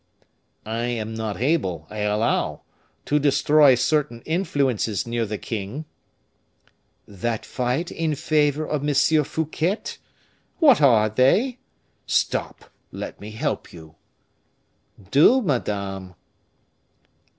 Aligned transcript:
"I 0.65 0.85
am 0.85 1.13
not 1.13 1.39
able, 1.39 1.85
I 1.91 1.99
allow, 1.99 2.61
to 3.05 3.19
destroy 3.19 3.75
certain 3.75 4.23
influences 4.25 5.05
near 5.05 5.27
the 5.27 5.37
king." 5.37 5.85
"That 7.07 7.45
fight 7.45 7.91
in 7.91 8.15
favor 8.15 8.65
of 8.65 8.81
M. 8.81 8.95
Fouquet? 9.23 9.83
What 10.57 10.81
are 10.81 11.07
they? 11.07 11.59
Stop, 12.07 12.71
let 12.91 13.21
me 13.21 13.29
help 13.29 13.71
you." 13.71 13.93
"Do, 15.11 15.39
madame." 15.39 16.15